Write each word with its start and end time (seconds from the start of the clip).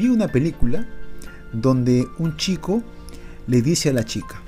vi 0.00 0.08
una 0.08 0.28
película 0.28 0.86
donde 1.52 2.08
un 2.16 2.34
chico 2.38 2.82
le 3.46 3.60
dice 3.60 3.90
a 3.90 3.92
la 3.92 4.02
chica, 4.02 4.40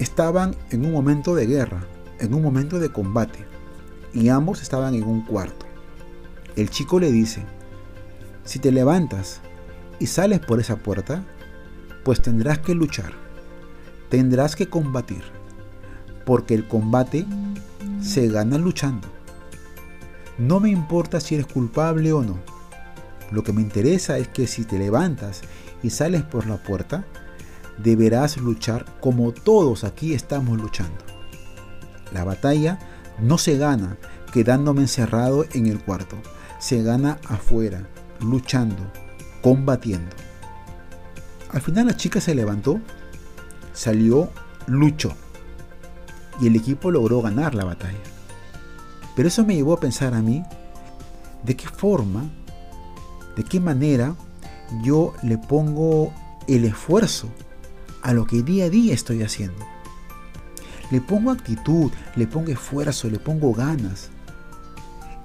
estaban 0.00 0.56
en 0.70 0.84
un 0.84 0.90
momento 0.90 1.36
de 1.36 1.46
guerra, 1.46 1.86
en 2.18 2.34
un 2.34 2.42
momento 2.42 2.80
de 2.80 2.88
combate, 2.88 3.46
y 4.12 4.30
ambos 4.30 4.62
estaban 4.62 4.94
en 4.94 5.04
un 5.04 5.24
cuarto. 5.24 5.64
El 6.56 6.70
chico 6.70 6.98
le 6.98 7.12
dice, 7.12 7.44
si 8.42 8.58
te 8.58 8.72
levantas 8.72 9.40
y 10.00 10.06
sales 10.06 10.40
por 10.40 10.58
esa 10.58 10.74
puerta, 10.74 11.24
pues 12.02 12.20
tendrás 12.20 12.58
que 12.58 12.74
luchar, 12.74 13.12
tendrás 14.08 14.56
que 14.56 14.68
combatir, 14.68 15.22
porque 16.26 16.54
el 16.54 16.66
combate 16.66 17.26
se 18.02 18.26
gana 18.26 18.58
luchando. 18.58 19.06
No 20.36 20.58
me 20.58 20.70
importa 20.70 21.20
si 21.20 21.36
eres 21.36 21.46
culpable 21.46 22.12
o 22.12 22.22
no. 22.22 22.49
Lo 23.30 23.44
que 23.44 23.52
me 23.52 23.62
interesa 23.62 24.18
es 24.18 24.28
que 24.28 24.46
si 24.46 24.64
te 24.64 24.78
levantas 24.78 25.42
y 25.82 25.90
sales 25.90 26.22
por 26.22 26.46
la 26.46 26.56
puerta, 26.62 27.04
deberás 27.78 28.36
luchar 28.36 28.84
como 29.00 29.32
todos 29.32 29.84
aquí 29.84 30.14
estamos 30.14 30.60
luchando. 30.60 31.04
La 32.12 32.24
batalla 32.24 32.78
no 33.20 33.38
se 33.38 33.56
gana 33.56 33.96
quedándome 34.32 34.82
encerrado 34.82 35.44
en 35.52 35.66
el 35.66 35.80
cuarto, 35.82 36.16
se 36.58 36.82
gana 36.82 37.18
afuera, 37.28 37.86
luchando, 38.20 38.90
combatiendo. 39.42 40.14
Al 41.50 41.60
final 41.60 41.86
la 41.86 41.96
chica 41.96 42.20
se 42.20 42.34
levantó, 42.34 42.80
salió, 43.72 44.30
luchó 44.66 45.12
y 46.40 46.46
el 46.46 46.56
equipo 46.56 46.90
logró 46.90 47.20
ganar 47.22 47.54
la 47.54 47.64
batalla. 47.64 47.98
Pero 49.16 49.28
eso 49.28 49.44
me 49.44 49.54
llevó 49.54 49.74
a 49.74 49.80
pensar 49.80 50.14
a 50.14 50.22
mí 50.22 50.42
de 51.42 51.56
qué 51.56 51.68
forma, 51.68 52.30
de 53.40 53.44
qué 53.44 53.58
manera 53.58 54.14
yo 54.82 55.14
le 55.22 55.38
pongo 55.38 56.12
el 56.46 56.66
esfuerzo 56.66 57.26
a 58.02 58.12
lo 58.12 58.26
que 58.26 58.42
día 58.42 58.66
a 58.66 58.68
día 58.68 58.92
estoy 58.92 59.22
haciendo. 59.22 59.64
Le 60.90 61.00
pongo 61.00 61.30
actitud, 61.30 61.90
le 62.16 62.26
pongo 62.26 62.50
esfuerzo, 62.50 63.08
le 63.08 63.18
pongo 63.18 63.54
ganas 63.54 64.10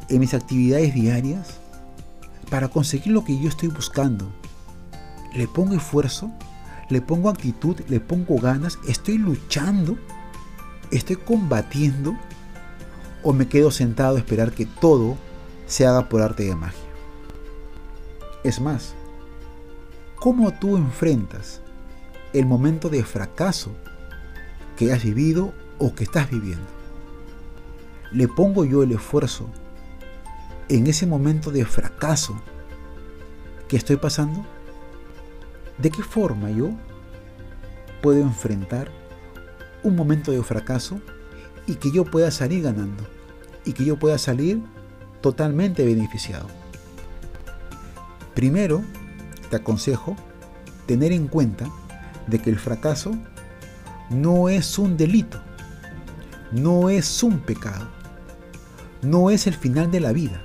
en 0.08 0.22
mis 0.22 0.34
actividades 0.34 0.94
diarias 0.94 1.58
para 2.50 2.70
conseguir 2.70 3.12
lo 3.12 3.26
que 3.26 3.38
yo 3.38 3.50
estoy 3.50 3.68
buscando. 3.68 4.32
Le 5.36 5.50
pongo 5.50 5.76
esfuerzo, 5.76 6.32
le 6.90 7.02
pongo 7.02 7.28
actitud, 7.28 7.82
le 7.90 8.00
pongo 8.00 8.40
ganas, 8.40 8.80
estoy 8.88 9.18
luchando, 9.18 9.98
estoy 10.90 11.18
combatiendo 11.18 12.16
o 13.24 13.34
me 13.34 13.50
quedo 13.50 13.72
sentado 13.72 14.16
a 14.16 14.20
esperar 14.20 14.54
que 14.54 14.66
todo 14.66 15.18
se 15.68 15.86
haga 15.86 16.08
por 16.08 16.22
arte 16.22 16.44
de 16.44 16.56
magia. 16.56 16.85
Es 18.46 18.62
más, 18.62 18.94
¿cómo 20.18 20.54
tú 20.54 20.78
enfrentas 20.78 21.62
el 22.32 22.46
momento 22.46 22.90
de 22.90 23.04
fracaso 23.04 23.72
que 24.78 24.94
has 24.94 25.04
vivido 25.04 25.52
o 25.80 25.96
que 25.96 26.04
estás 26.04 26.30
viviendo? 26.30 26.68
¿Le 28.12 28.28
pongo 28.28 28.64
yo 28.64 28.84
el 28.84 28.92
esfuerzo 28.92 29.50
en 30.70 30.86
ese 30.86 31.08
momento 31.08 31.50
de 31.50 31.66
fracaso 31.66 32.40
que 33.68 33.78
estoy 33.78 33.96
pasando? 33.96 34.46
¿De 35.80 35.90
qué 35.90 36.04
forma 36.04 36.52
yo 36.52 36.70
puedo 38.04 38.20
enfrentar 38.20 38.92
un 39.82 39.96
momento 39.96 40.32
de 40.32 40.44
fracaso 40.44 41.02
y 41.66 41.78
que 41.78 41.90
yo 41.90 42.06
pueda 42.06 42.30
salir 42.30 42.62
ganando 42.62 43.08
y 43.66 43.74
que 43.74 43.86
yo 43.86 43.98
pueda 43.98 44.20
salir 44.20 44.62
totalmente 45.22 45.84
beneficiado? 45.84 46.65
Primero, 48.36 48.84
te 49.50 49.56
aconsejo 49.56 50.16
tener 50.86 51.12
en 51.12 51.28
cuenta 51.28 51.68
de 52.28 52.40
que 52.40 52.52
el 52.52 52.60
fracaso 52.60 53.12
no 54.12 54.50
es 54.50 54.78
un 54.78 54.98
delito, 54.98 55.42
no 56.52 56.90
es 56.90 57.24
un 57.24 57.40
pecado, 57.40 57.88
no 59.02 59.32
es 59.32 59.48
el 59.48 59.56
final 59.56 59.90
de 59.90 60.00
la 60.00 60.12
vida 60.12 60.42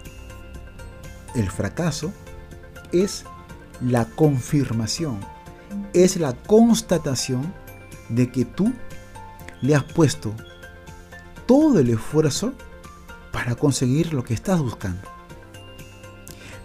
el 1.34 1.50
fracaso 1.50 2.12
es 2.92 3.24
la 3.80 4.04
confirmación, 4.04 5.20
es 5.92 6.16
la 6.16 6.32
constatación 6.32 7.54
de 8.08 8.30
que 8.30 8.44
tú 8.44 8.72
le 9.62 9.74
has 9.74 9.84
puesto 9.84 10.34
todo 11.46 11.78
el 11.78 11.90
esfuerzo 11.90 12.52
para 13.32 13.54
conseguir 13.54 14.12
lo 14.12 14.24
que 14.24 14.34
estás 14.34 14.60
buscando. 14.60 15.02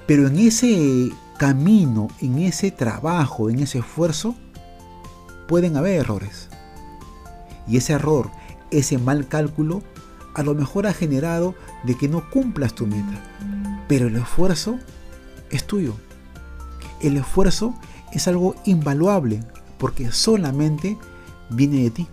Pero 0.07 0.27
en 0.27 0.37
ese 0.37 1.11
camino, 1.37 2.07
en 2.21 2.39
ese 2.39 2.71
trabajo, 2.71 3.49
en 3.49 3.59
ese 3.59 3.79
esfuerzo, 3.79 4.35
pueden 5.47 5.77
haber 5.77 5.99
errores. 5.99 6.49
Y 7.67 7.77
ese 7.77 7.93
error, 7.93 8.29
ese 8.71 8.97
mal 8.97 9.27
cálculo, 9.27 9.81
a 10.33 10.43
lo 10.43 10.53
mejor 10.53 10.87
ha 10.87 10.93
generado 10.93 11.55
de 11.83 11.97
que 11.97 12.07
no 12.07 12.29
cumplas 12.29 12.73
tu 12.73 12.85
meta. 12.85 13.21
Pero 13.87 14.07
el 14.07 14.15
esfuerzo 14.15 14.79
es 15.49 15.65
tuyo. 15.65 15.95
El 17.01 17.17
esfuerzo 17.17 17.73
es 18.11 18.27
algo 18.27 18.55
invaluable 18.65 19.43
porque 19.77 20.11
solamente 20.11 20.97
viene 21.49 21.83
de 21.83 21.89
ti. 21.89 22.07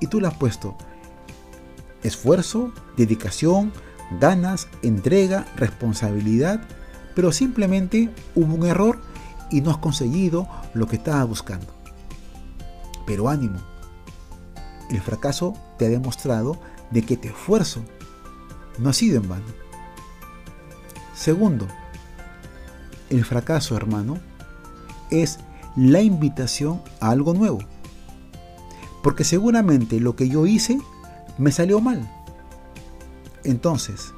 Y 0.00 0.06
tú 0.06 0.20
le 0.20 0.28
has 0.28 0.34
puesto 0.34 0.76
esfuerzo, 2.02 2.72
dedicación, 2.96 3.72
ganas, 4.20 4.68
entrega, 4.82 5.46
responsabilidad, 5.56 6.60
pero 7.14 7.32
simplemente 7.32 8.10
hubo 8.34 8.54
un 8.54 8.66
error 8.66 9.00
y 9.50 9.60
no 9.60 9.70
has 9.70 9.78
conseguido 9.78 10.48
lo 10.74 10.86
que 10.86 10.96
estabas 10.96 11.28
buscando. 11.28 11.66
Pero 13.06 13.28
ánimo, 13.28 13.58
el 14.90 15.00
fracaso 15.00 15.54
te 15.78 15.86
ha 15.86 15.90
demostrado 15.90 16.58
de 16.90 17.02
que 17.02 17.16
tu 17.16 17.28
esfuerzo 17.28 17.82
no 18.78 18.88
ha 18.88 18.92
sido 18.92 19.20
en 19.20 19.28
vano. 19.28 19.44
Segundo, 21.14 21.66
el 23.10 23.24
fracaso, 23.24 23.76
hermano, 23.76 24.18
es 25.10 25.38
la 25.76 26.00
invitación 26.00 26.80
a 27.00 27.10
algo 27.10 27.34
nuevo. 27.34 27.58
Porque 29.02 29.24
seguramente 29.24 30.00
lo 30.00 30.16
que 30.16 30.28
yo 30.28 30.46
hice 30.46 30.78
me 31.38 31.52
salió 31.52 31.80
mal. 31.80 32.08
Entonces, 33.44 34.12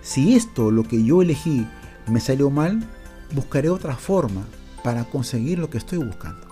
si 0.00 0.36
esto, 0.36 0.70
lo 0.70 0.84
que 0.84 1.02
yo 1.02 1.22
elegí, 1.22 1.66
me 2.06 2.20
salió 2.20 2.50
mal, 2.50 2.88
buscaré 3.34 3.70
otra 3.70 3.96
forma 3.96 4.44
para 4.84 5.04
conseguir 5.04 5.58
lo 5.58 5.68
que 5.70 5.78
estoy 5.78 5.98
buscando. 5.98 6.46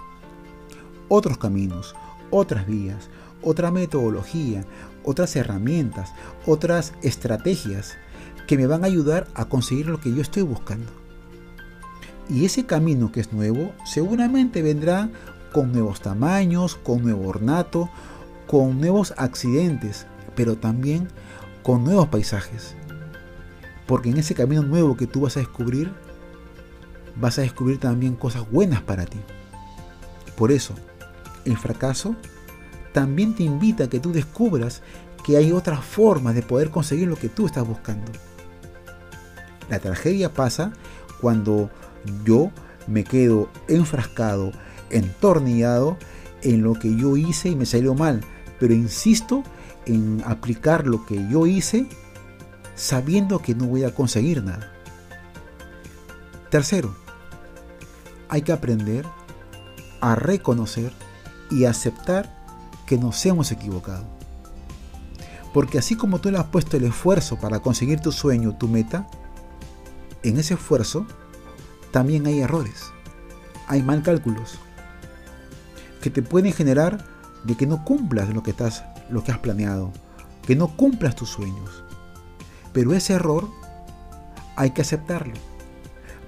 Otros 1.09 1.39
caminos, 1.39 1.95
otras 2.31 2.67
vías, 2.67 3.09
otra 3.43 3.71
metodología, 3.71 4.65
otras 5.05 5.37
herramientas, 5.37 6.13
otras 6.47 6.95
estrategias 7.03 7.95
que 8.49 8.57
me 8.57 8.67
van 8.67 8.83
a 8.83 8.89
ayudar 8.89 9.29
a 9.35 9.45
conseguir 9.45 9.87
lo 9.87 10.01
que 10.01 10.13
yo 10.13 10.21
estoy 10.21 10.43
buscando. 10.43 10.91
Y 12.29 12.45
ese 12.45 12.67
camino 12.67 13.13
que 13.13 13.21
es 13.21 13.33
nuevo 13.33 13.73
seguramente 13.85 14.63
vendrá 14.63 15.11
con 15.53 15.73
nuevos 15.73 16.01
tamaños, 16.01 16.75
con 16.75 17.03
nuevo 17.03 17.29
ornato, 17.29 17.89
con 18.47 18.81
nuevos 18.81 19.15
accidentes, 19.17 20.07
pero 20.35 20.57
también 20.57 21.09
con 21.65 21.83
nuevos 21.83 22.07
paisajes. 22.09 22.77
Porque 23.87 24.11
en 24.11 24.19
ese 24.19 24.35
camino 24.35 24.63
nuevo 24.63 24.97
que 24.97 25.09
tú 25.09 25.23
vas 25.23 25.37
a 25.37 25.41
descubrir, 25.41 25.91
vas 27.17 27.39
a 27.39 27.43
descubrir 27.43 27.81
también 27.81 28.15
cosas 28.15 28.49
buenas 28.49 28.83
para 28.83 29.07
ti. 29.07 29.19
Por 30.37 30.53
eso, 30.53 30.75
el 31.45 31.57
fracaso 31.57 32.15
también 32.93 33.35
te 33.35 33.43
invita 33.43 33.85
a 33.85 33.89
que 33.89 33.99
tú 33.99 34.13
descubras 34.13 34.83
que 35.25 35.37
hay 35.37 35.53
otras 35.53 35.83
formas 35.83 36.35
de 36.35 36.43
poder 36.43 36.71
conseguir 36.71 37.09
lo 37.09 37.17
que 37.17 37.29
tú 37.29 37.47
estás 37.47 37.67
buscando. 37.67 38.13
La 39.71 39.79
tragedia 39.79 40.33
pasa 40.33 40.73
cuando 41.21 41.71
yo 42.25 42.51
me 42.87 43.05
quedo 43.05 43.49
enfrascado, 43.69 44.53
entornillado 44.91 45.97
en 46.43 46.63
lo 46.63 46.75
que 46.75 46.95
yo 46.95 47.17
hice 47.17 47.49
y 47.49 47.57
me 47.57 47.65
salió 47.65 47.95
mal. 47.95 48.21
Pero 48.61 48.75
insisto 48.75 49.43
en 49.87 50.23
aplicar 50.27 50.87
lo 50.87 51.05
que 51.07 51.29
yo 51.29 51.47
hice 51.47 51.87
sabiendo 52.75 53.41
que 53.41 53.55
no 53.55 53.67
voy 53.67 53.85
a 53.85 53.95
conseguir 53.95 54.43
nada. 54.43 54.73
Tercero, 56.51 56.95
hay 58.29 58.43
que 58.43 58.53
aprender 58.53 59.07
a 60.01 60.15
reconocer 60.15 60.93
y 61.51 61.65
aceptar 61.65 62.45
que 62.87 62.99
nos 62.99 63.25
hemos 63.27 63.53
equivocado. 63.53 64.05
Porque 65.53 65.79
así 65.79 65.97
como 65.97 66.19
tú 66.19 66.31
le 66.31 66.39
has 66.39 66.47
puesto 66.47 66.77
el 66.77 66.85
esfuerzo 66.85 67.39
para 67.39 67.61
conseguir 67.61 68.01
tu 68.01 68.13
sueño, 68.13 68.57
tu 68.57 68.69
meta, 68.69 69.07
en 70.23 70.39
ese 70.39 70.55
esfuerzo 70.55 71.07
también 71.93 72.27
hay 72.27 72.41
errores, 72.41 72.91
hay 73.69 73.83
mal 73.83 74.03
cálculos 74.03 74.59
que 76.03 76.11
te 76.11 76.23
pueden 76.23 76.53
generar 76.53 77.07
de 77.45 77.57
que 77.57 77.67
no 77.67 77.85
cumplas 77.85 78.29
lo 78.29 78.43
que, 78.43 78.51
estás, 78.51 78.85
lo 79.11 79.23
que 79.23 79.33
has 79.33 79.39
planeado, 79.39 79.93
que 80.47 80.57
no 80.57 80.69
cumplas 80.77 81.17
tus 81.17 81.31
sueños. 81.31 81.85
Pero 82.73 82.93
ese 82.93 83.15
error 83.15 83.49
hay 84.57 84.71
que 84.71 84.83
aceptarlo, 84.83 85.35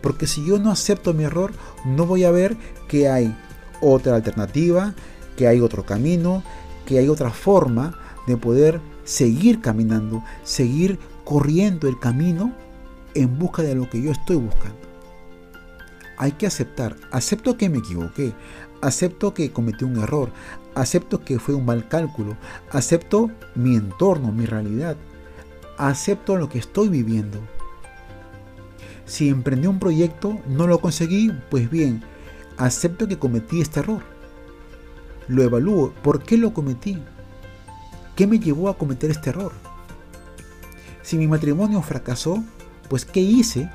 Porque 0.01 0.27
si 0.27 0.45
yo 0.45 0.59
no 0.59 0.71
acepto 0.71 1.15
mi 1.15 1.25
error, 1.25 1.53
no 1.85 2.07
voy 2.07 2.25
a 2.25 2.31
ver 2.31 2.57
que 2.89 3.09
hay 3.09 3.37
otra 3.81 4.15
alternativa, 4.15 4.95
que 5.37 5.49
hay 5.49 5.61
otro 5.61 5.85
camino, 5.85 6.43
que 6.87 6.99
hay 6.99 7.09
otra 7.09 7.31
forma 7.31 7.99
de 8.27 8.37
poder 8.37 8.81
seguir 9.05 9.61
caminando, 9.61 10.23
seguir 10.45 10.99
corriendo 11.25 11.89
el 11.89 11.99
camino 11.99 12.53
en 13.15 13.39
busca 13.39 13.63
de 13.63 13.75
lo 13.75 13.89
que 13.91 14.01
yo 14.01 14.13
estoy 14.13 14.37
buscando. 14.37 14.77
Hay 16.19 16.33
que 16.33 16.47
aceptar, 16.47 16.97
acepto 17.11 17.57
que 17.57 17.69
me 17.69 17.79
equivoqué, 17.79 18.33
acepto 18.83 19.35
que 19.35 19.53
cometí 19.53 19.85
un 19.85 19.99
error, 19.99 20.31
acepto 20.75 21.25
que 21.25 21.39
fue 21.39 21.55
un 21.55 21.65
mal 21.65 21.89
cálculo, 21.89 22.37
acepto 22.71 23.31
mi 23.55 23.77
entorno, 23.77 24.33
mi 24.33 24.47
realidad, 24.47 24.97
acepto 25.79 26.37
lo 26.37 26.49
que 26.49 26.59
estoy 26.59 26.89
viviendo. 26.89 27.39
Si 29.05 29.29
emprendí 29.29 29.67
un 29.67 29.79
proyecto, 29.79 30.39
no 30.49 30.67
lo 30.67 30.81
conseguí, 30.81 31.33
pues 31.51 31.71
bien, 31.71 32.03
acepto 32.57 33.07
que 33.07 33.19
cometí 33.19 33.61
este 33.61 33.81
error. 33.81 34.03
Lo 35.29 35.43
evalúo, 35.43 35.93
¿por 36.03 36.23
qué 36.23 36.37
lo 36.37 36.53
cometí? 36.53 37.03
¿Qué 38.15 38.27
me 38.27 38.39
llevó 38.39 38.69
a 38.69 38.79
cometer 38.79 39.11
este 39.11 39.31
error? 39.31 39.53
Si 41.03 41.17
mi 41.17 41.27
matrimonio 41.29 41.83
fracasó, 41.83 42.43
pues 42.89 43.05
¿qué 43.05 43.21
hice? 43.21 43.71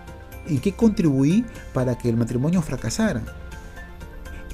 ¿En 0.48 0.60
qué 0.60 0.74
contribuí 0.74 1.46
para 1.74 1.98
que 1.98 2.10
el 2.10 2.18
matrimonio 2.18 2.62
fracasara? 2.62 3.24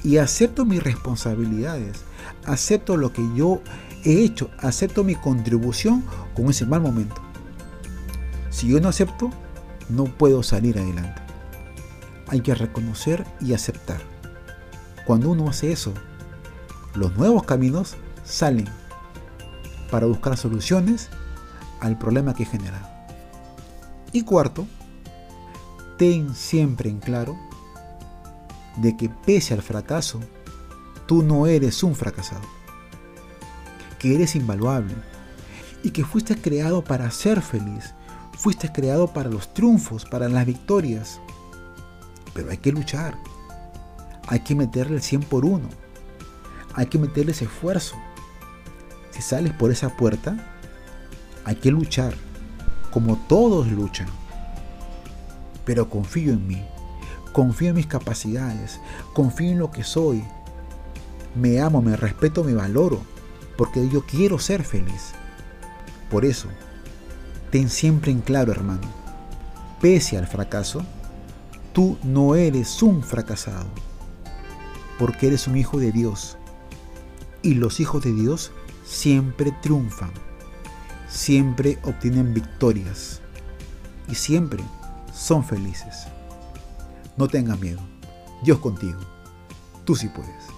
Y 0.08 0.16
acepto 0.16 0.64
mis 0.64 0.82
responsabilidades, 0.82 1.98
acepto 2.46 2.96
lo 2.96 3.12
que 3.12 3.22
yo 3.36 3.60
he 4.06 4.24
hecho, 4.24 4.48
acepto 4.58 5.04
mi 5.04 5.14
contribución 5.14 6.02
con 6.34 6.48
ese 6.48 6.64
mal 6.64 6.80
momento. 6.80 7.20
Si 8.48 8.68
yo 8.68 8.80
no 8.80 8.88
acepto, 8.88 9.28
no 9.90 10.04
puedo 10.04 10.42
salir 10.42 10.78
adelante. 10.78 11.20
Hay 12.26 12.40
que 12.40 12.54
reconocer 12.54 13.26
y 13.38 13.52
aceptar. 13.52 14.00
Cuando 15.04 15.28
uno 15.28 15.50
hace 15.50 15.72
eso, 15.72 15.92
los 16.94 17.14
nuevos 17.18 17.42
caminos 17.42 17.94
salen 18.24 18.66
para 19.90 20.06
buscar 20.06 20.38
soluciones 20.38 21.10
al 21.80 21.98
problema 21.98 22.32
que 22.32 22.46
genera. 22.46 23.06
Y 24.12 24.22
cuarto, 24.22 24.66
ten 25.98 26.34
siempre 26.34 26.88
en 26.88 26.98
claro 26.98 27.47
de 28.80 28.96
que 28.96 29.08
pese 29.08 29.54
al 29.54 29.62
fracaso, 29.62 30.20
tú 31.06 31.22
no 31.22 31.46
eres 31.46 31.82
un 31.82 31.94
fracasado, 31.94 32.42
que 33.98 34.14
eres 34.14 34.36
invaluable 34.36 34.94
y 35.82 35.90
que 35.90 36.04
fuiste 36.04 36.36
creado 36.40 36.82
para 36.82 37.10
ser 37.10 37.40
feliz, 37.42 37.94
fuiste 38.36 38.70
creado 38.70 39.12
para 39.12 39.30
los 39.30 39.52
triunfos, 39.54 40.04
para 40.04 40.28
las 40.28 40.46
victorias. 40.46 41.20
Pero 42.34 42.50
hay 42.50 42.58
que 42.58 42.72
luchar, 42.72 43.18
hay 44.28 44.40
que 44.40 44.54
meterle 44.54 44.96
el 44.96 45.02
100 45.02 45.22
por 45.22 45.44
uno, 45.44 45.68
hay 46.74 46.86
que 46.86 46.98
meterle 46.98 47.32
ese 47.32 47.46
esfuerzo. 47.46 47.96
Si 49.10 49.22
sales 49.22 49.52
por 49.52 49.72
esa 49.72 49.88
puerta, 49.96 50.36
hay 51.44 51.56
que 51.56 51.70
luchar, 51.70 52.14
como 52.92 53.16
todos 53.28 53.66
luchan. 53.66 54.08
Pero 55.64 55.90
confío 55.90 56.32
en 56.32 56.46
mí, 56.46 56.64
confío 57.38 57.68
en 57.68 57.76
mis 57.76 57.86
capacidades, 57.86 58.80
confío 59.12 59.52
en 59.52 59.60
lo 59.60 59.70
que 59.70 59.84
soy. 59.84 60.24
Me 61.36 61.60
amo, 61.60 61.80
me 61.80 61.94
respeto, 61.94 62.42
me 62.42 62.52
valoro, 62.52 63.00
porque 63.56 63.88
yo 63.88 64.04
quiero 64.04 64.40
ser 64.40 64.64
feliz. 64.64 65.12
Por 66.10 66.24
eso, 66.24 66.48
ten 67.52 67.70
siempre 67.70 68.10
en 68.10 68.22
claro, 68.22 68.50
hermano, 68.50 68.88
pese 69.80 70.18
al 70.18 70.26
fracaso, 70.26 70.82
tú 71.72 71.96
no 72.02 72.34
eres 72.34 72.82
un 72.82 73.04
fracasado, 73.04 73.68
porque 74.98 75.28
eres 75.28 75.46
un 75.46 75.56
hijo 75.56 75.78
de 75.78 75.92
Dios. 75.92 76.38
Y 77.42 77.54
los 77.54 77.78
hijos 77.78 78.02
de 78.02 78.12
Dios 78.12 78.50
siempre 78.84 79.54
triunfan 79.62 80.10
siempre 81.08 81.78
obtienen 81.84 82.34
victorias 82.34 83.22
y 84.08 84.16
siempre 84.16 84.62
son 85.14 85.42
felices. 85.42 86.08
No 87.18 87.26
tengas 87.26 87.58
miedo, 87.58 87.80
Dios 88.44 88.60
contigo, 88.60 89.00
tú 89.84 89.96
sí 89.96 90.08
puedes. 90.08 90.57